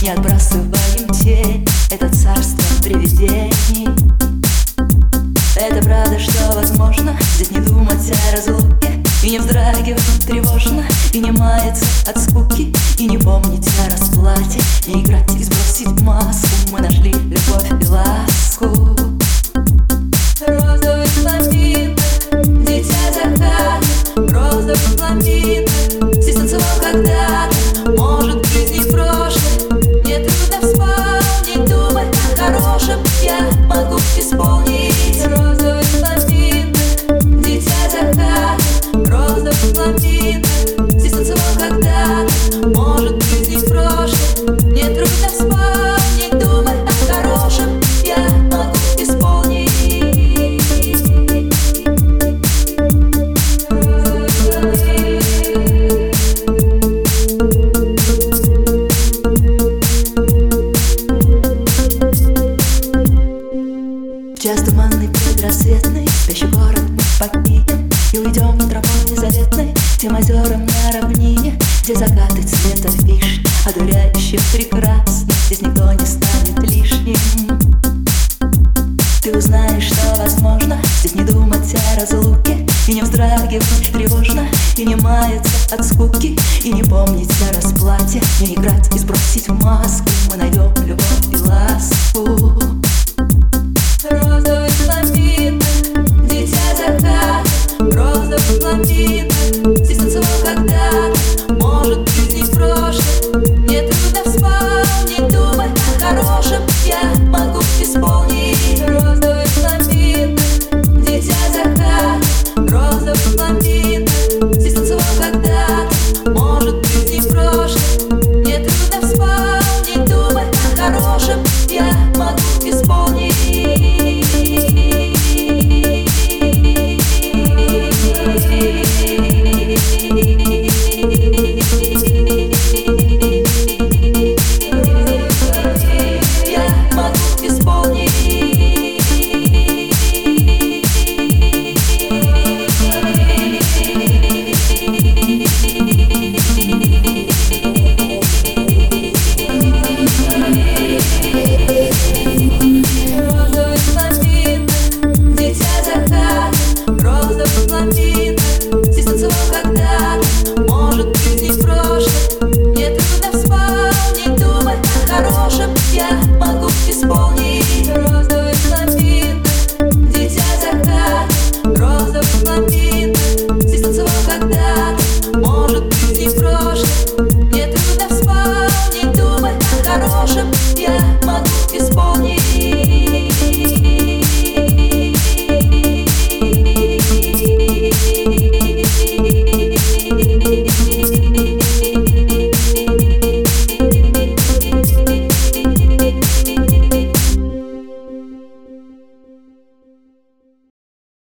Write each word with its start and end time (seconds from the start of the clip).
Не 0.00 0.10
отбрасываем 0.10 1.08
тень. 1.12 1.66
Это 1.90 2.08
царство 2.10 2.82
привидений. 2.82 3.88
Это 5.56 5.82
правда, 5.82 6.16
что 6.20 6.52
возможно 6.54 7.16
Здесь 7.34 7.50
не 7.50 7.60
думать 7.60 8.12
о 8.12 8.36
разлуке. 8.36 9.02
И 9.24 9.30
не 9.30 9.38
вздрагивать 9.40 10.24
тревожно 10.24 10.84
И 11.12 11.18
не 11.18 11.32
маяться 11.32 11.84
от 12.06 12.16
скуки. 12.18 12.72
И 12.98 13.08
не 13.08 13.18
помнить 13.18 13.68
о 13.84 13.90
расплате 13.90 14.60
и 14.86 15.00
играть 15.00 15.34
и 15.34 15.42
сбросить 15.42 16.00
мать 16.02 16.17
исполни 34.18 34.77
Тем 69.98 70.14
озером 70.14 70.64
на 70.64 70.92
равнине, 70.92 71.58
где 71.82 71.96
закаты 71.96 72.42
цвета 72.42 72.88
вишни 73.02 73.44
Одуряющих 73.66 74.40
прекрасно, 74.52 75.32
здесь 75.46 75.60
никто 75.60 75.92
не 75.92 76.06
станет 76.06 76.58
лишним. 76.70 77.58
Ты 79.20 79.36
узнаешь, 79.36 79.88
что 79.92 80.16
возможно, 80.16 80.78
здесь 81.00 81.16
не 81.16 81.24
думать 81.24 81.74
о 81.74 82.00
разлуке 82.00 82.64
И 82.86 82.94
не 82.94 83.02
вздрагивать 83.02 83.92
тревожно, 83.92 84.46
и 84.76 84.84
не 84.84 84.94
маяться 84.94 85.74
от 85.74 85.84
скуки 85.84 86.38
И 86.62 86.72
не 86.72 86.84
помнить 86.84 87.32
о 87.50 87.56
расплате, 87.56 88.22
не 88.40 88.54
играть 88.54 88.94
и 88.94 88.98
сбросить 89.00 89.48
маску. 89.48 90.08
Мы 90.30 90.36
найдем 90.36 90.72
любовь 90.86 91.32
и 91.32 91.36
ласку. 91.38 92.37